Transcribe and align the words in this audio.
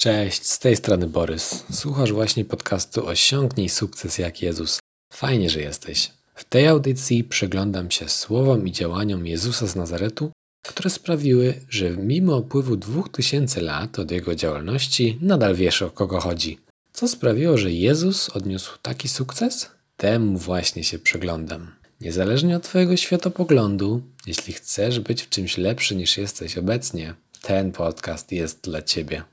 Cześć, 0.00 0.46
z 0.46 0.58
tej 0.58 0.76
strony 0.76 1.06
Borys. 1.06 1.64
Słuchasz 1.72 2.12
właśnie 2.12 2.44
podcastu 2.44 3.06
Osiągnij 3.06 3.68
sukces 3.68 4.18
jak 4.18 4.42
Jezus. 4.42 4.78
Fajnie, 5.12 5.50
że 5.50 5.60
jesteś. 5.60 6.10
W 6.34 6.44
tej 6.44 6.66
audycji 6.66 7.24
przyglądam 7.24 7.90
się 7.90 8.08
słowom 8.08 8.68
i 8.68 8.72
działaniom 8.72 9.26
Jezusa 9.26 9.66
z 9.66 9.76
Nazaretu, 9.76 10.32
które 10.66 10.90
sprawiły, 10.90 11.54
że 11.68 11.90
mimo 11.90 12.36
upływu 12.36 12.76
2000 12.76 13.60
lat 13.60 13.98
od 13.98 14.10
jego 14.10 14.34
działalności 14.34 15.18
nadal 15.20 15.54
wiesz 15.54 15.82
o 15.82 15.90
kogo 15.90 16.20
chodzi. 16.20 16.58
Co 16.92 17.08
sprawiło, 17.08 17.58
że 17.58 17.72
Jezus 17.72 18.28
odniósł 18.28 18.78
taki 18.82 19.08
sukces? 19.08 19.70
Temu 19.96 20.38
właśnie 20.38 20.84
się 20.84 20.98
przyglądam. 20.98 21.70
Niezależnie 22.00 22.56
od 22.56 22.62
Twojego 22.62 22.96
światopoglądu, 22.96 24.02
jeśli 24.26 24.52
chcesz 24.52 25.00
być 25.00 25.22
w 25.22 25.28
czymś 25.28 25.58
lepszy 25.58 25.96
niż 25.96 26.18
jesteś 26.18 26.58
obecnie, 26.58 27.14
ten 27.42 27.72
podcast 27.72 28.32
jest 28.32 28.60
dla 28.60 28.82
Ciebie. 28.82 29.24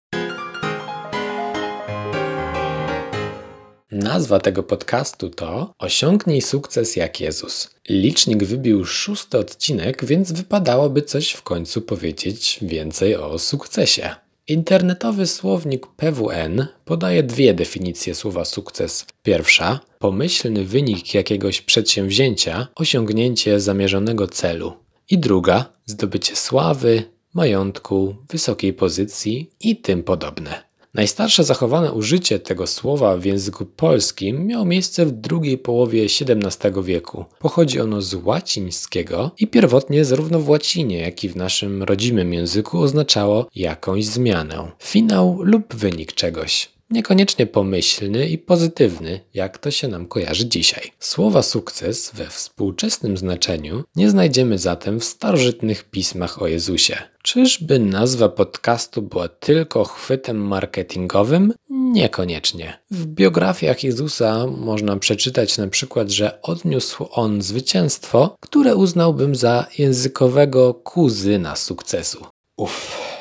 Nazwa 3.97 4.39
tego 4.39 4.63
podcastu 4.63 5.29
to 5.29 5.73
Osiągnij 5.79 6.41
sukces 6.41 6.95
jak 6.95 7.21
Jezus. 7.21 7.69
Licznik 7.89 8.43
wybił 8.43 8.85
szósty 8.85 9.37
odcinek, 9.37 10.05
więc 10.05 10.31
wypadałoby 10.31 11.01
coś 11.01 11.31
w 11.31 11.41
końcu 11.41 11.81
powiedzieć 11.81 12.59
więcej 12.61 13.15
o 13.15 13.39
sukcesie. 13.39 14.15
Internetowy 14.47 15.27
słownik 15.27 15.87
PWN 15.87 16.67
podaje 16.85 17.23
dwie 17.23 17.53
definicje 17.53 18.15
słowa 18.15 18.45
sukces. 18.45 19.05
Pierwsza 19.23 19.79
pomyślny 19.99 20.63
wynik 20.65 21.13
jakiegoś 21.13 21.61
przedsięwzięcia, 21.61 22.67
osiągnięcie 22.75 23.59
zamierzonego 23.59 24.27
celu. 24.27 24.73
I 25.09 25.17
druga 25.17 25.65
zdobycie 25.85 26.35
sławy, 26.35 27.03
majątku, 27.33 28.15
wysokiej 28.29 28.73
pozycji 28.73 29.49
i 29.59 29.77
tym 29.77 30.03
podobne. 30.03 30.66
Najstarsze 30.97 31.43
zachowane 31.43 31.91
użycie 31.91 32.39
tego 32.39 32.67
słowa 32.67 33.17
w 33.17 33.25
języku 33.25 33.65
polskim 33.65 34.47
miało 34.47 34.65
miejsce 34.65 35.05
w 35.05 35.11
drugiej 35.11 35.57
połowie 35.57 36.03
XVII 36.03 36.83
wieku. 36.83 37.25
Pochodzi 37.39 37.79
ono 37.79 38.01
z 38.01 38.13
łacińskiego 38.13 39.31
i 39.39 39.47
pierwotnie 39.47 40.05
zarówno 40.05 40.39
w 40.39 40.49
łacinie, 40.49 40.99
jak 40.99 41.23
i 41.23 41.29
w 41.29 41.35
naszym 41.35 41.83
rodzimym 41.83 42.33
języku 42.33 42.79
oznaczało 42.79 43.47
jakąś 43.55 44.05
zmianę, 44.05 44.71
finał 44.83 45.37
lub 45.41 45.75
wynik 45.75 46.13
czegoś 46.13 46.76
niekoniecznie 46.89 47.47
pomyślny 47.47 48.27
i 48.27 48.37
pozytywny, 48.37 49.19
jak 49.33 49.57
to 49.57 49.71
się 49.71 49.87
nam 49.87 50.05
kojarzy 50.05 50.47
dzisiaj. 50.47 50.91
Słowa 50.99 51.41
sukces 51.41 52.11
we 52.13 52.27
współczesnym 52.27 53.17
znaczeniu 53.17 53.83
nie 53.95 54.09
znajdziemy 54.09 54.57
zatem 54.57 54.99
w 54.99 55.05
starożytnych 55.05 55.83
pismach 55.83 56.41
o 56.41 56.47
Jezusie. 56.47 56.97
Czyżby 57.23 57.79
nazwa 57.79 58.29
podcastu 58.29 59.01
była 59.01 59.27
tylko 59.27 59.83
chwytem 59.83 60.37
marketingowym? 60.47 61.53
Niekoniecznie. 61.69 62.79
W 62.91 63.05
biografiach 63.05 63.83
Jezusa 63.83 64.47
można 64.47 64.97
przeczytać 64.97 65.57
na 65.57 65.67
przykład, 65.67 66.09
że 66.09 66.41
odniósł 66.41 67.05
on 67.11 67.41
zwycięstwo, 67.41 68.35
które 68.39 68.75
uznałbym 68.75 69.35
za 69.35 69.65
językowego 69.77 70.73
kuzyna 70.73 71.55
sukcesu. 71.55 72.25
Uff, 72.57 73.16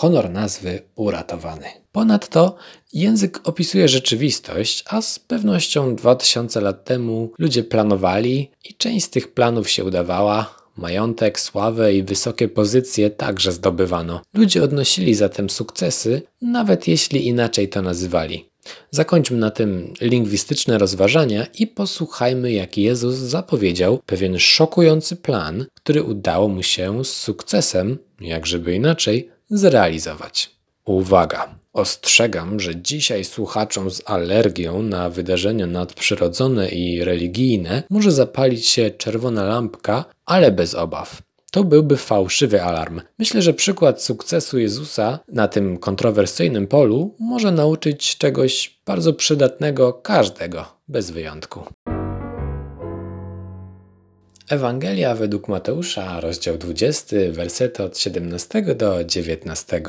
honor 0.00 0.30
nazwy 0.30 0.82
uratowany. 0.94 1.66
Ponadto 1.92 2.56
język 2.92 3.40
opisuje 3.44 3.88
rzeczywistość, 3.88 4.84
a 4.86 5.02
z 5.02 5.18
pewnością 5.18 5.96
2000 5.96 6.60
lat 6.60 6.84
temu 6.84 7.32
ludzie 7.38 7.64
planowali 7.64 8.50
i 8.70 8.74
część 8.74 9.06
z 9.06 9.10
tych 9.10 9.34
planów 9.34 9.70
się 9.70 9.84
udawała. 9.84 10.54
Majątek, 10.76 11.40
sławę 11.40 11.94
i 11.94 12.02
wysokie 12.02 12.48
pozycje 12.48 13.10
także 13.10 13.52
zdobywano. 13.52 14.22
Ludzie 14.34 14.62
odnosili 14.62 15.14
zatem 15.14 15.50
sukcesy, 15.50 16.22
nawet 16.42 16.88
jeśli 16.88 17.26
inaczej 17.26 17.68
to 17.68 17.82
nazywali. 17.82 18.50
Zakończmy 18.90 19.38
na 19.38 19.50
tym 19.50 19.94
lingwistyczne 20.00 20.78
rozważania 20.78 21.46
i 21.58 21.66
posłuchajmy, 21.66 22.52
jak 22.52 22.78
Jezus 22.78 23.14
zapowiedział 23.14 23.98
pewien 24.06 24.38
szokujący 24.38 25.16
plan, 25.16 25.66
który 25.74 26.02
udało 26.02 26.48
mu 26.48 26.62
się 26.62 27.04
z 27.04 27.12
sukcesem, 27.12 27.98
jakżeby 28.20 28.74
inaczej, 28.74 29.30
zrealizować. 29.50 30.50
Uwaga! 30.84 31.54
Ostrzegam, 31.72 32.60
że 32.60 32.76
dzisiaj 32.76 33.24
słuchaczom 33.24 33.90
z 33.90 34.02
alergią 34.06 34.82
na 34.82 35.10
wydarzenia 35.10 35.66
nadprzyrodzone 35.66 36.68
i 36.68 37.04
religijne 37.04 37.82
może 37.90 38.12
zapalić 38.12 38.66
się 38.66 38.90
czerwona 38.90 39.44
lampka, 39.44 40.04
ale 40.26 40.52
bez 40.52 40.74
obaw. 40.74 41.22
To 41.50 41.64
byłby 41.64 41.96
fałszywy 41.96 42.62
alarm. 42.62 43.00
Myślę, 43.18 43.42
że 43.42 43.54
przykład 43.54 44.02
sukcesu 44.02 44.58
Jezusa 44.58 45.18
na 45.28 45.48
tym 45.48 45.78
kontrowersyjnym 45.78 46.66
polu 46.66 47.14
może 47.20 47.52
nauczyć 47.52 48.16
czegoś 48.18 48.80
bardzo 48.86 49.12
przydatnego 49.12 49.92
każdego, 49.92 50.64
bez 50.88 51.10
wyjątku. 51.10 51.64
Ewangelia 54.50 55.14
według 55.14 55.48
Mateusza, 55.48 56.20
rozdział 56.20 56.58
20, 56.58 57.16
wersety 57.30 57.82
od 57.82 57.98
17 57.98 58.62
do 58.74 59.04
19. 59.04 59.82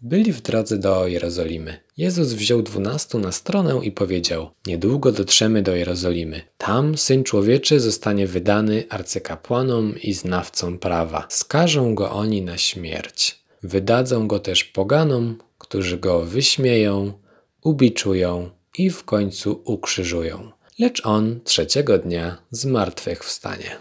Byli 0.00 0.32
w 0.32 0.40
drodze 0.40 0.78
do 0.78 1.06
Jerozolimy. 1.06 1.80
Jezus 1.96 2.32
wziął 2.32 2.62
dwunastu 2.62 3.18
na 3.18 3.32
stronę 3.32 3.80
i 3.82 3.92
powiedział: 3.92 4.50
Niedługo 4.66 5.12
dotrzemy 5.12 5.62
do 5.62 5.76
Jerozolimy. 5.76 6.40
Tam 6.58 6.98
syn 6.98 7.24
człowieczy 7.24 7.80
zostanie 7.80 8.26
wydany 8.26 8.84
arcykapłanom 8.88 9.94
i 10.02 10.12
znawcom 10.12 10.78
prawa. 10.78 11.26
Skażą 11.28 11.94
go 11.94 12.10
oni 12.10 12.42
na 12.42 12.58
śmierć. 12.58 13.44
Wydadzą 13.62 14.28
go 14.28 14.38
też 14.38 14.64
poganom, 14.64 15.38
którzy 15.58 15.98
go 15.98 16.24
wyśmieją, 16.24 17.12
ubiczują 17.62 18.50
i 18.78 18.90
w 18.90 19.04
końcu 19.04 19.62
ukrzyżują. 19.64 20.52
Lecz 20.78 21.06
on 21.06 21.40
trzeciego 21.44 21.98
dnia 21.98 22.38
z 22.50 22.64
martwych 22.64 23.24
wstanie. 23.24 23.76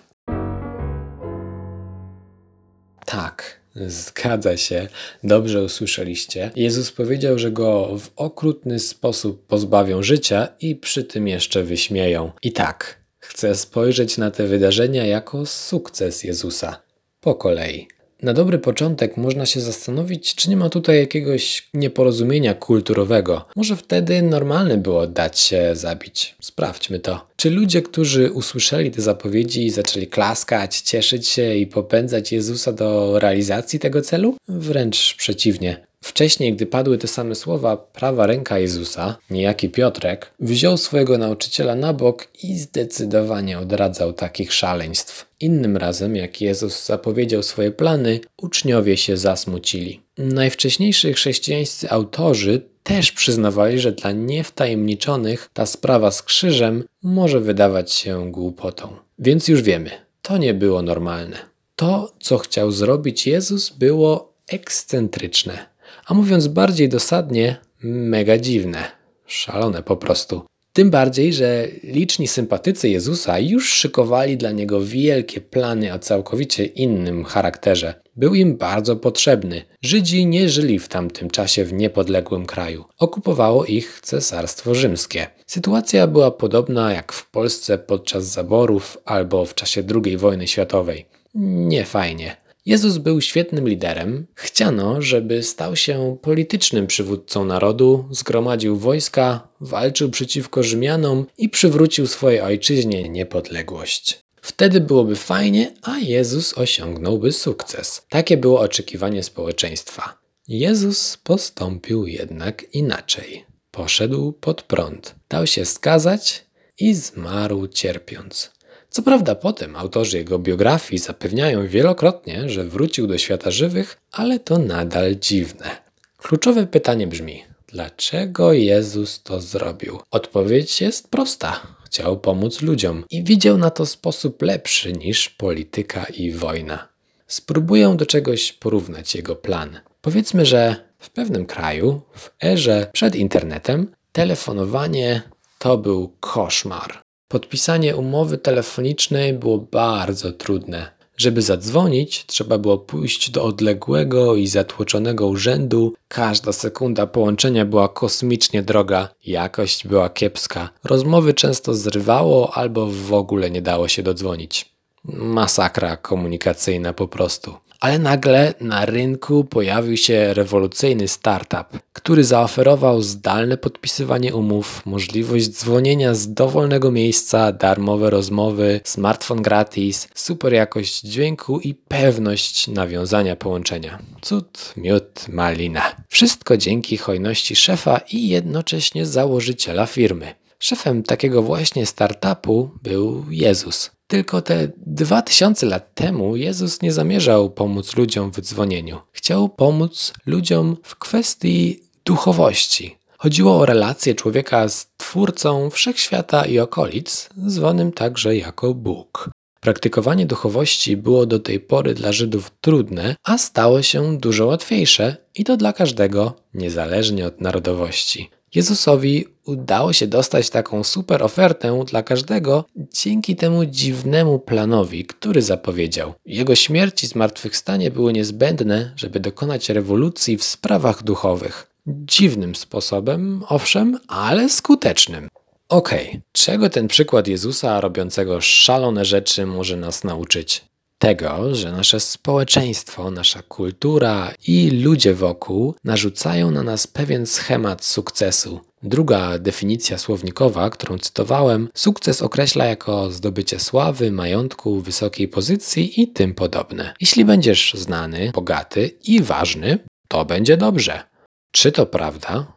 Tak, 3.05 3.61
Zgadza 3.75 4.57
się, 4.57 4.87
dobrze 5.23 5.63
usłyszeliście. 5.63 6.51
Jezus 6.55 6.91
powiedział, 6.91 7.39
że 7.39 7.51
go 7.51 7.97
w 7.99 8.09
okrutny 8.15 8.79
sposób 8.79 9.45
pozbawią 9.47 10.03
życia 10.03 10.47
i 10.59 10.75
przy 10.75 11.03
tym 11.03 11.27
jeszcze 11.27 11.63
wyśmieją. 11.63 12.31
I 12.41 12.51
tak, 12.51 13.01
chcę 13.19 13.55
spojrzeć 13.55 14.17
na 14.17 14.31
te 14.31 14.47
wydarzenia 14.47 15.05
jako 15.05 15.45
sukces 15.45 16.23
Jezusa. 16.23 16.81
Po 17.21 17.35
kolei. 17.35 17.87
Na 18.21 18.33
dobry 18.33 18.59
początek 18.59 19.17
można 19.17 19.45
się 19.45 19.61
zastanowić, 19.61 20.35
czy 20.35 20.49
nie 20.49 20.57
ma 20.57 20.69
tutaj 20.69 20.97
jakiegoś 20.97 21.69
nieporozumienia 21.73 22.53
kulturowego. 22.53 23.45
Może 23.55 23.75
wtedy 23.75 24.21
normalne 24.21 24.77
było 24.77 25.07
dać 25.07 25.39
się 25.39 25.75
zabić. 25.75 26.35
Sprawdźmy 26.41 26.99
to. 26.99 27.27
Czy 27.35 27.49
ludzie, 27.49 27.81
którzy 27.81 28.31
usłyszeli 28.31 28.91
te 28.91 29.01
zapowiedzi 29.01 29.69
zaczęli 29.69 30.07
klaskać, 30.07 30.81
cieszyć 30.81 31.27
się 31.27 31.55
i 31.55 31.67
popędzać 31.67 32.31
Jezusa 32.31 32.73
do 32.73 33.19
realizacji 33.19 33.79
tego 33.79 34.01
celu? 34.01 34.35
Wręcz 34.47 35.15
przeciwnie. 35.15 35.90
Wcześniej, 36.03 36.53
gdy 36.53 36.65
padły 36.65 36.97
te 36.97 37.07
same 37.07 37.35
słowa, 37.35 37.77
prawa 37.77 38.27
ręka 38.27 38.59
Jezusa, 38.59 39.17
niejaki 39.29 39.69
Piotrek, 39.69 40.33
wziął 40.39 40.77
swojego 40.77 41.17
nauczyciela 41.17 41.75
na 41.75 41.93
bok 41.93 42.27
i 42.43 42.59
zdecydowanie 42.59 43.59
odradzał 43.59 44.13
takich 44.13 44.53
szaleństw. 44.53 45.25
Innym 45.39 45.77
razem, 45.77 46.15
jak 46.15 46.41
Jezus 46.41 46.85
zapowiedział 46.85 47.43
swoje 47.43 47.71
plany, 47.71 48.19
uczniowie 48.37 48.97
się 48.97 49.17
zasmucili. 49.17 50.01
Najwcześniejsi 50.17 51.13
chrześcijańscy 51.13 51.89
autorzy 51.89 52.61
też 52.83 53.11
przyznawali, 53.11 53.79
że 53.79 53.91
dla 53.91 54.11
niewtajemniczonych 54.11 55.49
ta 55.53 55.65
sprawa 55.65 56.11
z 56.11 56.23
krzyżem 56.23 56.83
może 57.03 57.39
wydawać 57.39 57.91
się 57.91 58.31
głupotą. 58.31 58.95
Więc 59.19 59.47
już 59.47 59.61
wiemy, 59.61 59.89
to 60.21 60.37
nie 60.37 60.53
było 60.53 60.81
normalne. 60.81 61.37
To, 61.75 62.13
co 62.19 62.37
chciał 62.37 62.71
zrobić 62.71 63.27
Jezus, 63.27 63.69
było 63.69 64.33
ekscentryczne 64.47 65.70
a 66.11 66.13
mówiąc 66.13 66.47
bardziej 66.47 66.89
dosadnie, 66.89 67.57
mega 67.83 68.37
dziwne. 68.37 68.83
Szalone 69.25 69.83
po 69.83 69.97
prostu. 69.97 70.41
Tym 70.73 70.89
bardziej, 70.89 71.33
że 71.33 71.67
liczni 71.83 72.27
sympatycy 72.27 72.89
Jezusa 72.89 73.39
już 73.39 73.73
szykowali 73.73 74.37
dla 74.37 74.51
niego 74.51 74.81
wielkie 74.81 75.41
plany 75.41 75.93
o 75.93 75.99
całkowicie 75.99 76.65
innym 76.65 77.23
charakterze. 77.23 77.93
Był 78.15 78.35
im 78.35 78.57
bardzo 78.57 78.95
potrzebny. 78.95 79.61
Żydzi 79.81 80.25
nie 80.25 80.49
żyli 80.49 80.79
w 80.79 80.87
tamtym 80.87 81.29
czasie 81.29 81.65
w 81.65 81.73
niepodległym 81.73 82.45
kraju. 82.45 82.85
Okupowało 82.99 83.65
ich 83.65 83.99
cesarstwo 84.03 84.75
rzymskie. 84.75 85.27
Sytuacja 85.47 86.07
była 86.07 86.31
podobna 86.31 86.93
jak 86.93 87.13
w 87.13 87.29
Polsce 87.29 87.77
podczas 87.77 88.25
zaborów 88.25 88.97
albo 89.05 89.45
w 89.45 89.55
czasie 89.55 89.83
II 90.05 90.17
wojny 90.17 90.47
światowej. 90.47 91.05
Nie 91.35 91.85
fajnie. 91.85 92.40
Jezus 92.65 92.97
był 92.97 93.21
świetnym 93.21 93.69
liderem. 93.69 94.27
Chciano, 94.35 95.01
żeby 95.01 95.43
stał 95.43 95.75
się 95.75 96.17
politycznym 96.21 96.87
przywódcą 96.87 97.45
narodu, 97.45 98.05
zgromadził 98.11 98.77
wojska, 98.77 99.47
walczył 99.61 100.09
przeciwko 100.09 100.63
Rzymianom 100.63 101.25
i 101.37 101.49
przywrócił 101.49 102.07
swojej 102.07 102.41
ojczyźnie 102.41 103.09
niepodległość. 103.09 104.19
Wtedy 104.41 104.81
byłoby 104.81 105.15
fajnie, 105.15 105.73
a 105.81 105.97
Jezus 105.97 106.57
osiągnąłby 106.57 107.31
sukces. 107.31 108.05
Takie 108.09 108.37
było 108.37 108.59
oczekiwanie 108.59 109.23
społeczeństwa. 109.23 110.17
Jezus 110.47 111.17
postąpił 111.17 112.07
jednak 112.07 112.63
inaczej. 112.73 113.45
Poszedł 113.71 114.31
pod 114.33 114.63
prąd, 114.63 115.15
dał 115.29 115.47
się 115.47 115.65
skazać 115.65 116.45
i 116.79 116.93
zmarł 116.93 117.67
cierpiąc. 117.67 118.51
Co 118.91 119.01
prawda 119.01 119.35
potem 119.35 119.75
autorzy 119.75 120.17
jego 120.17 120.39
biografii 120.39 120.99
zapewniają 120.99 121.67
wielokrotnie, 121.67 122.49
że 122.49 122.63
wrócił 122.63 123.07
do 123.07 123.17
świata 123.17 123.51
żywych, 123.51 123.97
ale 124.11 124.39
to 124.39 124.57
nadal 124.57 125.15
dziwne. 125.15 125.69
Kluczowe 126.17 126.67
pytanie 126.67 127.07
brzmi: 127.07 127.43
dlaczego 127.67 128.53
Jezus 128.53 129.23
to 129.23 129.41
zrobił? 129.41 129.99
Odpowiedź 130.11 130.81
jest 130.81 131.07
prosta. 131.07 131.67
Chciał 131.85 132.19
pomóc 132.19 132.61
ludziom 132.61 133.03
i 133.09 133.23
widział 133.23 133.57
na 133.57 133.69
to 133.69 133.85
sposób 133.85 134.41
lepszy 134.41 134.93
niż 134.93 135.29
polityka 135.29 136.05
i 136.17 136.31
wojna. 136.31 136.87
Spróbuję 137.27 137.95
do 137.97 138.05
czegoś 138.05 138.53
porównać 138.53 139.15
jego 139.15 139.35
plan. 139.35 139.79
Powiedzmy, 140.01 140.45
że 140.45 140.75
w 140.99 141.09
pewnym 141.09 141.45
kraju, 141.45 142.01
w 142.15 142.29
erze 142.43 142.87
przed 142.93 143.15
internetem, 143.15 143.91
telefonowanie 144.11 145.21
to 145.59 145.77
był 145.77 146.15
koszmar. 146.19 147.01
Podpisanie 147.31 147.95
umowy 147.95 148.37
telefonicznej 148.37 149.33
było 149.33 149.57
bardzo 149.57 150.31
trudne. 150.31 150.91
Żeby 151.17 151.41
zadzwonić, 151.41 152.25
trzeba 152.25 152.57
było 152.57 152.77
pójść 152.77 153.29
do 153.29 153.43
odległego 153.43 154.35
i 154.35 154.47
zatłoczonego 154.47 155.27
urzędu. 155.27 155.93
Każda 156.07 156.51
sekunda 156.51 157.07
połączenia 157.07 157.65
była 157.65 157.89
kosmicznie 157.89 158.63
droga, 158.63 159.09
jakość 159.25 159.87
była 159.87 160.09
kiepska. 160.09 160.69
Rozmowy 160.83 161.33
często 161.33 161.73
zrywało 161.73 162.53
albo 162.53 162.87
w 162.87 163.13
ogóle 163.13 163.51
nie 163.51 163.61
dało 163.61 163.87
się 163.87 164.03
dodzwonić. 164.03 164.69
Masakra 165.03 165.97
komunikacyjna 165.97 166.93
po 166.93 167.07
prostu. 167.07 167.53
Ale 167.81 167.99
nagle 167.99 168.53
na 168.59 168.85
rynku 168.85 169.43
pojawił 169.43 169.97
się 169.97 170.33
rewolucyjny 170.33 171.07
startup, 171.07 171.79
który 171.93 172.23
zaoferował 172.23 173.01
zdalne 173.01 173.57
podpisywanie 173.57 174.35
umów, 174.35 174.85
możliwość 174.85 175.49
dzwonienia 175.49 176.13
z 176.13 176.33
dowolnego 176.33 176.91
miejsca, 176.91 177.51
darmowe 177.51 178.09
rozmowy, 178.09 178.81
smartfon 178.83 179.41
gratis, 179.41 180.07
super 180.15 180.53
jakość 180.53 181.01
dźwięku 181.01 181.59
i 181.59 181.73
pewność 181.73 182.67
nawiązania 182.67 183.35
połączenia. 183.35 183.99
Cud, 184.21 184.73
miód, 184.77 185.25
malina. 185.29 185.95
Wszystko 186.09 186.57
dzięki 186.57 186.97
hojności 186.97 187.55
szefa 187.55 188.01
i 188.11 188.27
jednocześnie 188.27 189.05
założyciela 189.05 189.85
firmy. 189.85 190.40
Szefem 190.61 191.03
takiego 191.03 191.41
właśnie 191.41 191.85
startupu 191.85 192.69
był 192.83 193.25
Jezus. 193.29 193.91
Tylko 194.07 194.41
te 194.41 194.67
dwa 194.77 195.21
tysiące 195.21 195.65
lat 195.65 195.95
temu 195.95 196.35
Jezus 196.35 196.81
nie 196.81 196.91
zamierzał 196.91 197.49
pomóc 197.49 197.95
ludziom 197.95 198.31
w 198.31 198.41
dzwonieniu. 198.41 198.99
Chciał 199.11 199.49
pomóc 199.49 200.13
ludziom 200.25 200.77
w 200.83 200.95
kwestii 200.95 201.79
duchowości. 202.05 202.97
Chodziło 203.17 203.59
o 203.59 203.65
relację 203.65 204.15
człowieka 204.15 204.69
z 204.69 204.87
Twórcą 204.97 205.69
wszechświata 205.69 206.45
i 206.45 206.59
okolic, 206.59 207.29
zwanym 207.47 207.91
także 207.91 208.37
jako 208.37 208.73
Bóg. 208.73 209.29
Praktykowanie 209.59 210.25
duchowości 210.25 210.97
było 210.97 211.25
do 211.25 211.39
tej 211.39 211.59
pory 211.59 211.93
dla 211.93 212.11
Żydów 212.11 212.51
trudne, 212.61 213.15
a 213.23 213.37
stało 213.37 213.81
się 213.81 214.17
dużo 214.17 214.45
łatwiejsze 214.45 215.17
i 215.35 215.43
to 215.43 215.57
dla 215.57 215.73
każdego, 215.73 216.35
niezależnie 216.53 217.27
od 217.27 217.41
narodowości. 217.41 218.29
Jezusowi 218.55 219.25
udało 219.45 219.93
się 219.93 220.07
dostać 220.07 220.49
taką 220.49 220.83
super 220.83 221.23
ofertę 221.23 221.83
dla 221.87 222.03
każdego 222.03 222.65
dzięki 222.75 223.35
temu 223.35 223.65
dziwnemu 223.65 224.39
planowi, 224.39 225.05
który 225.05 225.41
zapowiedział. 225.41 226.13
Jego 226.25 226.55
śmierć 226.55 227.03
i 227.03 227.07
zmartwychwstanie 227.07 227.91
były 227.91 228.13
niezbędne, 228.13 228.93
żeby 228.95 229.19
dokonać 229.19 229.69
rewolucji 229.69 230.37
w 230.37 230.43
sprawach 230.43 231.03
duchowych. 231.03 231.67
Dziwnym 231.87 232.55
sposobem, 232.55 233.43
owszem, 233.49 233.99
ale 234.07 234.49
skutecznym. 234.49 235.27
Okej, 235.69 236.07
okay. 236.09 236.21
czego 236.31 236.69
ten 236.69 236.87
przykład 236.87 237.27
Jezusa 237.27 237.81
robiącego 237.81 238.41
szalone 238.41 239.05
rzeczy 239.05 239.45
może 239.45 239.77
nas 239.77 240.03
nauczyć? 240.03 240.70
Tego, 241.01 241.55
że 241.55 241.71
nasze 241.71 241.99
społeczeństwo, 241.99 243.11
nasza 243.11 243.41
kultura 243.41 244.33
i 244.47 244.71
ludzie 244.71 245.13
wokół 245.13 245.75
narzucają 245.83 246.51
na 246.51 246.63
nas 246.63 246.87
pewien 246.87 247.25
schemat 247.25 247.85
sukcesu. 247.85 248.59
Druga 248.83 249.39
definicja 249.39 249.97
słownikowa, 249.97 250.69
którą 250.69 250.97
cytowałem, 250.97 251.69
sukces 251.73 252.21
określa 252.21 252.65
jako 252.65 253.11
zdobycie 253.11 253.59
sławy, 253.59 254.11
majątku, 254.11 254.81
wysokiej 254.81 255.27
pozycji 255.27 256.01
i 256.01 256.07
tym 256.07 256.33
podobne. 256.33 256.93
Jeśli 257.01 257.25
będziesz 257.25 257.73
znany, 257.73 258.31
bogaty 258.33 258.91
i 259.03 259.21
ważny, 259.21 259.79
to 260.07 260.25
będzie 260.25 260.57
dobrze. 260.57 261.03
Czy 261.51 261.71
to 261.71 261.85
prawda? 261.85 262.53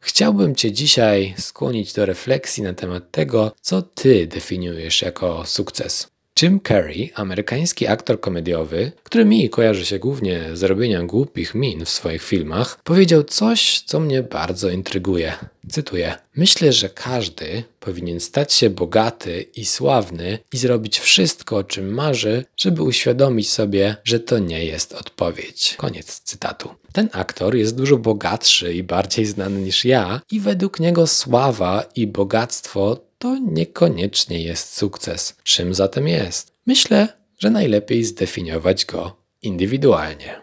Chciałbym 0.00 0.54
Cię 0.54 0.72
dzisiaj 0.72 1.34
skłonić 1.38 1.92
do 1.92 2.06
refleksji 2.06 2.62
na 2.62 2.74
temat 2.74 3.10
tego, 3.10 3.52
co 3.60 3.82
Ty 3.82 4.26
definiujesz 4.26 5.02
jako 5.02 5.46
sukces. 5.46 6.13
Jim 6.42 6.60
Carrey, 6.68 7.12
amerykański 7.14 7.86
aktor 7.86 8.20
komediowy, 8.20 8.92
który 9.02 9.24
mi 9.24 9.50
kojarzy 9.50 9.86
się 9.86 9.98
głównie 9.98 10.40
z 10.52 10.62
robienia 10.62 11.02
głupich 11.02 11.54
min 11.54 11.84
w 11.84 11.88
swoich 11.88 12.22
filmach, 12.22 12.78
powiedział 12.84 13.24
coś, 13.24 13.80
co 13.80 14.00
mnie 14.00 14.22
bardzo 14.22 14.70
intryguje. 14.70 15.32
Cytuję: 15.68 16.14
Myślę, 16.36 16.72
że 16.72 16.88
każdy 16.88 17.62
powinien 17.80 18.20
stać 18.20 18.52
się 18.52 18.70
bogaty 18.70 19.46
i 19.56 19.64
sławny 19.64 20.38
i 20.52 20.56
zrobić 20.56 20.98
wszystko, 20.98 21.56
o 21.56 21.64
czym 21.64 21.94
marzy, 21.94 22.44
żeby 22.56 22.82
uświadomić 22.82 23.50
sobie, 23.50 23.96
że 24.04 24.20
to 24.20 24.38
nie 24.38 24.64
jest 24.64 24.92
odpowiedź. 24.92 25.74
Koniec 25.78 26.20
cytatu. 26.20 26.70
Ten 26.92 27.08
aktor 27.12 27.56
jest 27.56 27.76
dużo 27.76 27.96
bogatszy 27.96 28.74
i 28.74 28.82
bardziej 28.82 29.26
znany 29.26 29.60
niż 29.60 29.84
ja, 29.84 30.20
i 30.30 30.40
według 30.40 30.80
niego 30.80 31.06
sława 31.06 31.84
i 31.96 32.06
bogactwo 32.06 33.00
to 33.24 33.36
niekoniecznie 33.38 34.42
jest 34.42 34.76
sukces. 34.76 35.36
Czym 35.42 35.74
zatem 35.74 36.08
jest? 36.08 36.52
Myślę, 36.66 37.08
że 37.38 37.50
najlepiej 37.50 38.04
zdefiniować 38.04 38.84
go 38.84 39.16
indywidualnie. 39.42 40.40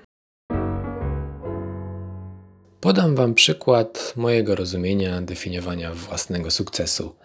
Podam 2.79 3.15
Wam 3.15 3.33
przykład 3.33 4.13
mojego 4.15 4.55
rozumienia 4.55 5.21
definiowania 5.21 5.93
własnego 5.93 6.51
sukcesu. 6.51 7.15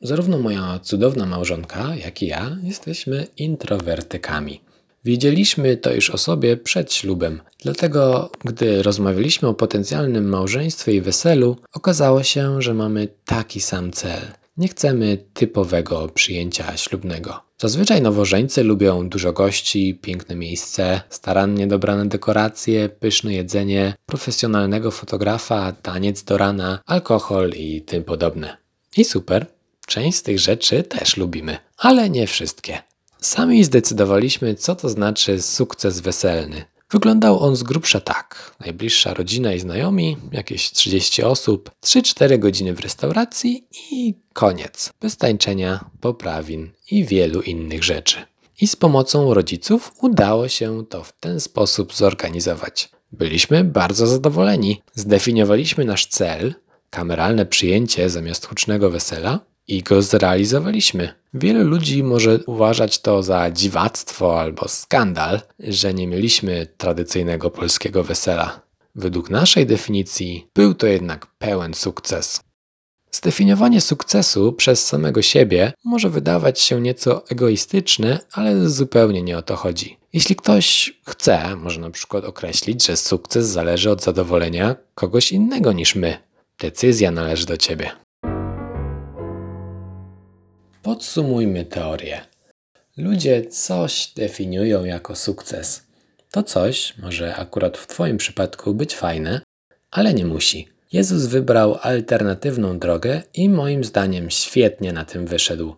Zarówno 0.00 0.38
moja 0.38 0.78
cudowna 0.82 1.26
małżonka, 1.26 1.96
jak 1.96 2.22
i 2.22 2.26
ja 2.26 2.56
jesteśmy 2.62 3.26
introwertykami. 3.36 4.60
Wiedzieliśmy 5.04 5.76
to 5.76 5.92
już 5.92 6.10
o 6.10 6.18
sobie 6.18 6.56
przed 6.56 6.92
ślubem, 6.92 7.40
dlatego 7.62 8.30
gdy 8.44 8.82
rozmawialiśmy 8.82 9.48
o 9.48 9.54
potencjalnym 9.54 10.28
małżeństwie 10.28 10.92
i 10.92 11.00
weselu, 11.00 11.56
okazało 11.72 12.22
się, 12.22 12.62
że 12.62 12.74
mamy 12.74 13.08
taki 13.24 13.60
sam 13.60 13.92
cel. 13.92 14.20
Nie 14.58 14.68
chcemy 14.68 15.18
typowego 15.34 16.08
przyjęcia 16.08 16.76
ślubnego. 16.76 17.40
Zazwyczaj 17.58 18.02
nowożeńcy 18.02 18.64
lubią 18.64 19.08
dużo 19.08 19.32
gości, 19.32 19.98
piękne 20.02 20.36
miejsce, 20.36 21.00
starannie 21.10 21.66
dobrane 21.66 22.06
dekoracje, 22.06 22.88
pyszne 22.88 23.34
jedzenie, 23.34 23.94
profesjonalnego 24.06 24.90
fotografa, 24.90 25.72
taniec 25.72 26.22
do 26.22 26.38
rana, 26.38 26.80
alkohol 26.86 27.50
i 27.56 27.82
tym 27.82 28.04
podobne. 28.04 28.56
I 28.96 29.04
super, 29.04 29.46
część 29.86 30.18
z 30.18 30.22
tych 30.22 30.38
rzeczy 30.38 30.82
też 30.82 31.16
lubimy, 31.16 31.58
ale 31.76 32.10
nie 32.10 32.26
wszystkie. 32.26 32.78
Sami 33.20 33.64
zdecydowaliśmy, 33.64 34.54
co 34.54 34.76
to 34.76 34.88
znaczy 34.88 35.42
sukces 35.42 36.00
weselny. 36.00 36.64
Wyglądał 36.90 37.40
on 37.40 37.56
z 37.56 37.62
grubsza 37.62 38.00
tak. 38.00 38.54
Najbliższa 38.60 39.14
rodzina 39.14 39.52
i 39.52 39.60
znajomi, 39.60 40.16
jakieś 40.32 40.72
30 40.72 41.22
osób, 41.22 41.70
3-4 41.84 42.38
godziny 42.38 42.74
w 42.74 42.80
restauracji 42.80 43.66
i 43.90 44.14
koniec. 44.32 44.92
Bez 45.00 45.16
tańczenia, 45.16 45.84
poprawin 46.00 46.70
i 46.90 47.04
wielu 47.04 47.42
innych 47.42 47.84
rzeczy. 47.84 48.16
I 48.60 48.66
z 48.66 48.76
pomocą 48.76 49.34
rodziców 49.34 49.92
udało 50.00 50.48
się 50.48 50.86
to 50.86 51.04
w 51.04 51.12
ten 51.12 51.40
sposób 51.40 51.94
zorganizować. 51.94 52.88
Byliśmy 53.12 53.64
bardzo 53.64 54.06
zadowoleni. 54.06 54.82
Zdefiniowaliśmy 54.94 55.84
nasz 55.84 56.06
cel, 56.06 56.54
kameralne 56.90 57.46
przyjęcie 57.46 58.10
zamiast 58.10 58.46
hucznego 58.46 58.90
wesela 58.90 59.40
i 59.68 59.82
go 59.82 60.02
zrealizowaliśmy. 60.02 61.14
Wielu 61.34 61.64
ludzi 61.64 62.02
może 62.02 62.38
uważać 62.46 63.00
to 63.00 63.22
za 63.22 63.50
dziwactwo 63.50 64.40
albo 64.40 64.68
skandal, 64.68 65.40
że 65.58 65.94
nie 65.94 66.06
mieliśmy 66.06 66.66
tradycyjnego 66.76 67.50
polskiego 67.50 68.04
wesela. 68.04 68.60
Według 68.94 69.30
naszej 69.30 69.66
definicji 69.66 70.48
był 70.54 70.74
to 70.74 70.86
jednak 70.86 71.26
pełen 71.26 71.74
sukces. 71.74 72.40
Zdefiniowanie 73.12 73.80
sukcesu 73.80 74.52
przez 74.52 74.86
samego 74.86 75.22
siebie 75.22 75.72
może 75.84 76.10
wydawać 76.10 76.60
się 76.60 76.80
nieco 76.80 77.28
egoistyczne, 77.28 78.18
ale 78.32 78.68
zupełnie 78.68 79.22
nie 79.22 79.38
o 79.38 79.42
to 79.42 79.56
chodzi. 79.56 79.98
Jeśli 80.12 80.36
ktoś 80.36 80.98
chce, 81.06 81.56
może 81.56 81.80
na 81.80 81.90
przykład 81.90 82.24
określić, 82.24 82.86
że 82.86 82.96
sukces 82.96 83.46
zależy 83.46 83.90
od 83.90 84.02
zadowolenia 84.02 84.76
kogoś 84.94 85.32
innego 85.32 85.72
niż 85.72 85.94
my. 85.94 86.18
Decyzja 86.58 87.10
należy 87.10 87.46
do 87.46 87.56
ciebie. 87.56 88.07
Podsumujmy 90.88 91.64
teorię. 91.64 92.20
Ludzie 92.96 93.46
coś 93.46 94.12
definiują 94.16 94.84
jako 94.84 95.16
sukces. 95.16 95.82
To 96.30 96.42
coś 96.42 96.94
może 96.98 97.36
akurat 97.36 97.78
w 97.78 97.86
Twoim 97.86 98.16
przypadku 98.16 98.74
być 98.74 98.96
fajne, 98.96 99.40
ale 99.90 100.14
nie 100.14 100.26
musi. 100.26 100.68
Jezus 100.92 101.26
wybrał 101.26 101.78
alternatywną 101.82 102.78
drogę 102.78 103.22
i 103.34 103.48
moim 103.48 103.84
zdaniem 103.84 104.30
świetnie 104.30 104.92
na 104.92 105.04
tym 105.04 105.26
wyszedł. 105.26 105.74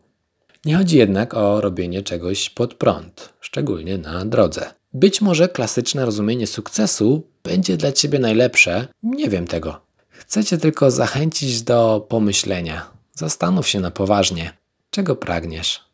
Nie 0.64 0.76
chodzi 0.76 0.97
jednak 0.97 1.35
o 1.35 1.61
robienie 1.61 2.02
czegoś 2.02 2.50
pod 2.50 2.75
prąd, 2.75 3.33
szczególnie 3.40 3.99
na 3.99 4.25
drodze. 4.25 4.71
Być 4.93 5.21
może 5.21 5.49
klasyczne 5.49 6.05
rozumienie 6.05 6.47
sukcesu 6.47 7.23
będzie 7.43 7.76
dla 7.76 7.93
Ciebie 7.93 8.19
najlepsze, 8.19 8.88
nie 9.02 9.29
wiem 9.29 9.47
tego. 9.47 9.81
Chcę 10.09 10.45
Cię 10.45 10.59
tylko 10.59 10.90
zachęcić 10.90 11.62
do 11.62 12.07
pomyślenia. 12.09 12.90
Zastanów 13.14 13.69
się 13.69 13.81
na 13.81 13.90
poważnie, 13.90 14.60
czego 14.91 15.17
pragniesz, 15.17 15.85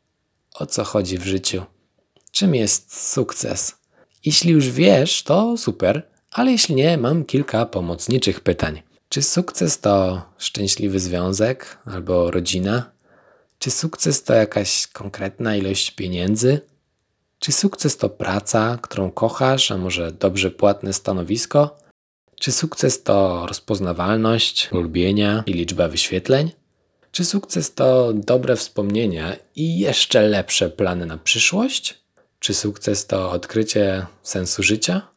o 0.54 0.66
co 0.66 0.84
chodzi 0.84 1.18
w 1.18 1.26
życiu, 1.26 1.62
czym 2.30 2.54
jest 2.54 3.10
sukces. 3.12 3.76
Jeśli 4.24 4.52
już 4.52 4.70
wiesz, 4.70 5.22
to 5.22 5.56
super, 5.56 6.02
ale 6.32 6.52
jeśli 6.52 6.74
nie, 6.74 6.98
mam 6.98 7.24
kilka 7.24 7.66
pomocniczych 7.66 8.40
pytań. 8.40 8.82
Czy 9.08 9.22
sukces 9.22 9.80
to 9.80 10.22
szczęśliwy 10.38 11.00
związek 11.00 11.78
albo 11.84 12.30
rodzina? 12.30 12.90
Czy 13.58 13.70
sukces 13.70 14.22
to 14.22 14.34
jakaś 14.34 14.86
konkretna 14.86 15.56
ilość 15.56 15.90
pieniędzy? 15.90 16.60
Czy 17.38 17.52
sukces 17.52 17.96
to 17.96 18.08
praca, 18.08 18.78
którą 18.82 19.10
kochasz, 19.10 19.70
a 19.70 19.78
może 19.78 20.12
dobrze 20.12 20.50
płatne 20.50 20.92
stanowisko? 20.92 21.78
Czy 22.40 22.52
sukces 22.52 23.02
to 23.02 23.46
rozpoznawalność, 23.46 24.68
ulubienia 24.72 25.42
i 25.46 25.52
liczba 25.52 25.88
wyświetleń? 25.88 26.50
Czy 27.16 27.24
sukces 27.24 27.74
to 27.74 28.12
dobre 28.12 28.56
wspomnienia 28.56 29.36
i 29.54 29.78
jeszcze 29.78 30.22
lepsze 30.22 30.70
plany 30.70 31.06
na 31.06 31.18
przyszłość? 31.18 31.94
Czy 32.38 32.54
sukces 32.54 33.06
to 33.06 33.30
odkrycie 33.30 34.06
sensu 34.22 34.62
życia? 34.62 35.08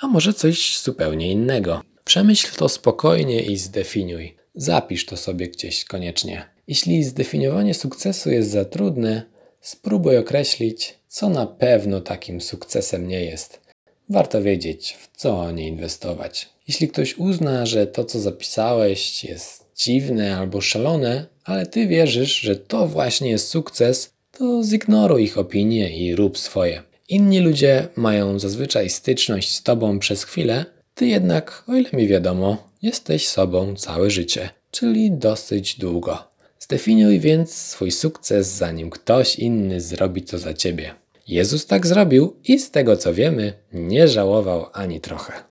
A 0.00 0.06
może 0.06 0.34
coś 0.34 0.80
zupełnie 0.80 1.32
innego? 1.32 1.82
Przemyśl 2.04 2.56
to 2.56 2.68
spokojnie 2.68 3.42
i 3.42 3.56
zdefiniuj. 3.56 4.36
Zapisz 4.54 5.06
to 5.06 5.16
sobie 5.16 5.48
gdzieś 5.48 5.84
koniecznie. 5.84 6.48
Jeśli 6.66 7.04
zdefiniowanie 7.04 7.74
sukcesu 7.74 8.30
jest 8.30 8.50
za 8.50 8.64
trudne, 8.64 9.22
spróbuj 9.60 10.16
określić, 10.16 10.98
co 11.08 11.28
na 11.28 11.46
pewno 11.46 12.00
takim 12.00 12.40
sukcesem 12.40 13.08
nie 13.08 13.24
jest. 13.24 13.60
Warto 14.08 14.42
wiedzieć, 14.42 14.96
w 15.00 15.16
co 15.16 15.50
nie 15.50 15.68
inwestować. 15.68 16.48
Jeśli 16.68 16.88
ktoś 16.88 17.18
uzna, 17.18 17.66
że 17.66 17.86
to, 17.86 18.04
co 18.04 18.20
zapisałeś, 18.20 19.24
jest 19.24 19.64
dziwne 19.76 20.36
albo 20.36 20.60
szalone, 20.60 21.26
ale 21.44 21.66
ty 21.66 21.86
wierzysz, 21.86 22.40
że 22.40 22.56
to 22.56 22.88
właśnie 22.88 23.30
jest 23.30 23.48
sukces, 23.48 24.12
to 24.32 24.62
zignoruj 24.64 25.24
ich 25.24 25.38
opinie 25.38 25.98
i 25.98 26.14
rób 26.14 26.38
swoje. 26.38 26.82
Inni 27.08 27.40
ludzie 27.40 27.88
mają 27.96 28.38
zazwyczaj 28.38 28.90
styczność 28.90 29.54
z 29.56 29.62
tobą 29.62 29.98
przez 29.98 30.24
chwilę, 30.24 30.64
ty 30.94 31.06
jednak, 31.06 31.64
o 31.66 31.74
ile 31.74 31.90
mi 31.92 32.08
wiadomo, 32.08 32.70
jesteś 32.82 33.28
sobą 33.28 33.74
całe 33.76 34.10
życie, 34.10 34.50
czyli 34.70 35.10
dosyć 35.10 35.78
długo. 35.78 36.18
Zdefiniuj 36.58 37.20
więc 37.20 37.54
swój 37.54 37.90
sukces, 37.90 38.46
zanim 38.46 38.90
ktoś 38.90 39.38
inny 39.38 39.80
zrobi 39.80 40.22
to 40.22 40.38
za 40.38 40.54
ciebie. 40.54 40.94
Jezus 41.28 41.66
tak 41.66 41.86
zrobił 41.86 42.36
i 42.44 42.58
z 42.58 42.70
tego 42.70 42.96
co 42.96 43.14
wiemy, 43.14 43.52
nie 43.72 44.08
żałował 44.08 44.66
ani 44.72 45.00
trochę. 45.00 45.47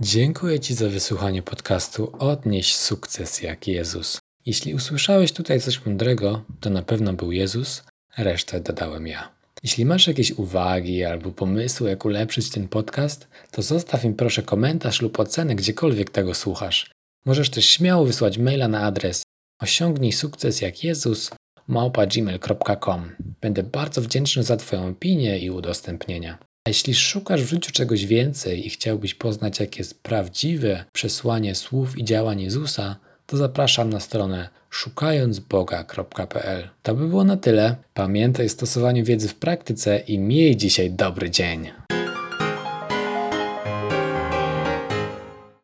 Dziękuję 0.00 0.60
Ci 0.60 0.74
za 0.74 0.88
wysłuchanie 0.88 1.42
podcastu 1.42 2.12
Odnieś 2.18 2.76
sukces 2.76 3.42
jak 3.42 3.68
Jezus. 3.68 4.18
Jeśli 4.46 4.74
usłyszałeś 4.74 5.32
tutaj 5.32 5.60
coś 5.60 5.86
mądrego, 5.86 6.44
to 6.60 6.70
na 6.70 6.82
pewno 6.82 7.12
był 7.12 7.32
Jezus, 7.32 7.82
resztę 8.18 8.60
dodałem 8.60 9.06
ja. 9.06 9.32
Jeśli 9.62 9.84
masz 9.84 10.06
jakieś 10.06 10.32
uwagi 10.32 11.04
albo 11.04 11.30
pomysły, 11.30 11.90
jak 11.90 12.04
ulepszyć 12.04 12.50
ten 12.50 12.68
podcast, 12.68 13.28
to 13.50 13.62
zostaw 13.62 14.04
im 14.04 14.14
proszę 14.14 14.42
komentarz 14.42 15.02
lub 15.02 15.20
ocenę 15.20 15.54
gdziekolwiek 15.54 16.10
tego 16.10 16.34
słuchasz. 16.34 16.90
Możesz 17.24 17.50
też 17.50 17.64
śmiało 17.64 18.04
wysłać 18.04 18.38
maila 18.38 18.68
na 18.68 18.80
adres 18.80 19.22
osiągnij 19.60 20.12
sukces 20.12 20.60
jak 20.60 20.84
Jezus 20.84 21.30
małpa.gmail.com. 21.66 23.10
Będę 23.40 23.62
bardzo 23.62 24.00
wdzięczny 24.00 24.42
za 24.42 24.56
Twoją 24.56 24.88
opinię 24.88 25.38
i 25.38 25.50
udostępnienia. 25.50 26.47
Jeśli 26.68 26.94
szukasz 26.94 27.42
w 27.42 27.48
życiu 27.48 27.72
czegoś 27.72 28.06
więcej 28.06 28.66
i 28.66 28.70
chciałbyś 28.70 29.14
poznać, 29.14 29.60
jakie 29.60 29.78
jest 29.78 30.02
prawdziwe 30.02 30.84
przesłanie 30.92 31.54
słów 31.54 31.98
i 31.98 32.04
działań 32.04 32.40
Jezusa, 32.40 32.96
to 33.26 33.36
zapraszam 33.36 33.90
na 33.90 34.00
stronę 34.00 34.48
szukającboga.pl. 34.70 36.68
To 36.82 36.94
by 36.94 37.08
było 37.08 37.24
na 37.24 37.36
tyle. 37.36 37.76
Pamiętaj 37.94 38.46
o 38.46 38.48
stosowaniu 38.48 39.04
wiedzy 39.04 39.28
w 39.28 39.34
praktyce 39.34 39.98
i 39.98 40.18
miej 40.18 40.56
dzisiaj 40.56 40.90
dobry 40.90 41.30
dzień. 41.30 41.70